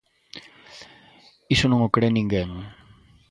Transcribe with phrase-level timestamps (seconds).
[1.53, 2.49] Iso non o cre ninguén.